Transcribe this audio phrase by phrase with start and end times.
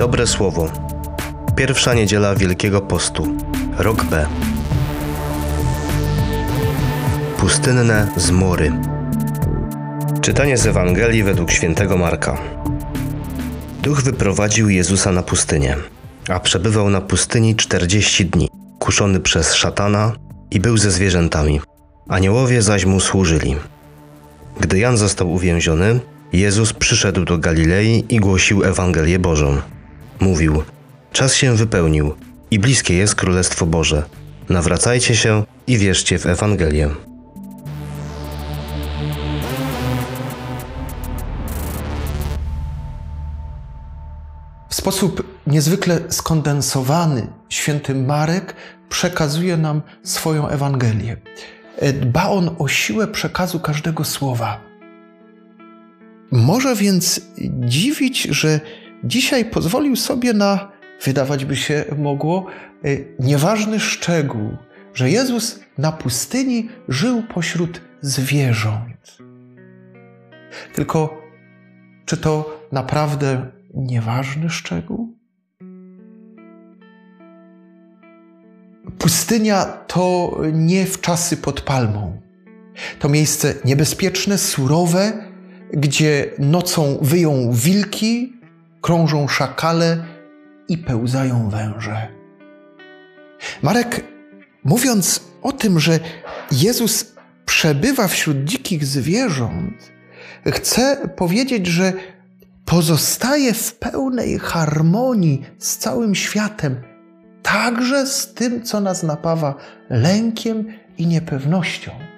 [0.00, 0.68] Dobre Słowo.
[1.56, 3.26] Pierwsza niedziela Wielkiego Postu.
[3.78, 4.26] Rok B.
[7.38, 8.72] Pustynne zmory.
[10.20, 12.38] Czytanie z Ewangelii według świętego Marka.
[13.82, 15.76] Duch wyprowadził Jezusa na pustynię,
[16.28, 18.48] a przebywał na pustyni czterdzieści dni,
[18.78, 20.12] kuszony przez szatana
[20.50, 21.60] i był ze zwierzętami.
[22.08, 23.56] Aniołowie zaś mu służyli.
[24.60, 26.00] Gdy Jan został uwięziony,
[26.32, 29.60] Jezus przyszedł do Galilei i głosił Ewangelię Bożą.
[30.20, 30.62] Mówił:
[31.12, 32.14] Czas się wypełnił
[32.50, 34.02] i bliskie jest Królestwo Boże.
[34.48, 36.90] Nawracajcie się i wierzcie w Ewangelię.
[44.68, 48.56] W sposób niezwykle skondensowany święty Marek
[48.88, 51.16] przekazuje nam swoją Ewangelię.
[52.00, 54.60] Dba on o siłę przekazu każdego słowa.
[56.30, 57.20] Może więc
[57.60, 58.60] dziwić, że
[59.04, 60.72] dzisiaj pozwolił sobie na,
[61.04, 62.46] wydawać by się mogło,
[63.18, 64.56] nieważny szczegół,
[64.94, 69.18] że Jezus na pustyni żył pośród zwierząt.
[70.74, 71.20] Tylko
[72.04, 75.16] czy to naprawdę nieważny szczegół?
[78.98, 82.20] Pustynia to nie w czasy pod palmą.
[82.98, 85.12] To miejsce niebezpieczne, surowe,
[85.72, 88.39] gdzie nocą wyją wilki,
[88.80, 90.04] krążą szakale
[90.68, 92.08] i pełzają węże.
[93.62, 94.04] Marek,
[94.64, 96.00] mówiąc o tym, że
[96.52, 97.14] Jezus
[97.46, 99.92] przebywa wśród dzikich zwierząt,
[100.46, 101.92] chce powiedzieć, że
[102.64, 106.76] pozostaje w pełnej harmonii z całym światem,
[107.42, 109.54] także z tym, co nas napawa
[109.90, 110.66] lękiem
[110.98, 112.09] i niepewnością.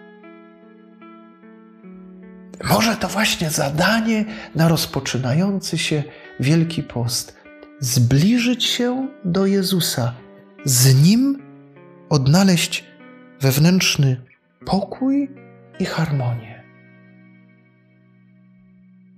[2.64, 4.24] Może to właśnie zadanie
[4.54, 6.02] na rozpoczynający się
[6.40, 7.36] Wielki Post
[7.80, 10.14] zbliżyć się do Jezusa,
[10.64, 11.42] z Nim
[12.08, 12.84] odnaleźć
[13.40, 14.20] wewnętrzny
[14.66, 15.30] pokój
[15.78, 16.62] i harmonię.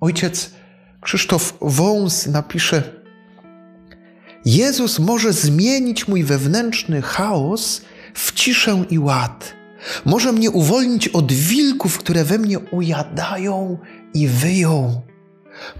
[0.00, 0.54] Ojciec
[1.00, 2.82] Krzysztof Wąs napisze:
[4.44, 7.82] Jezus może zmienić mój wewnętrzny chaos
[8.14, 9.54] w ciszę i ład.
[10.04, 13.78] Może mnie uwolnić od wilków, które we mnie ujadają
[14.14, 15.02] i wyją.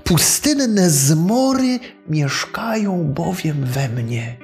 [0.05, 1.79] Pustynne zmory
[2.09, 4.37] mieszkają bowiem we mnie.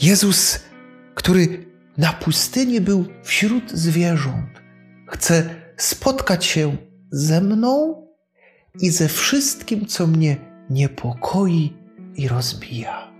[0.00, 0.60] Jezus,
[1.14, 1.66] który
[1.98, 4.50] na pustyni był wśród zwierząt,
[5.08, 6.76] chce spotkać się
[7.10, 8.04] ze mną
[8.80, 10.36] i ze wszystkim, co mnie
[10.70, 11.72] niepokoi
[12.14, 13.13] i rozbija.